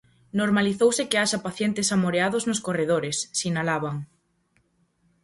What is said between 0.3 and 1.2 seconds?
Normalizouse que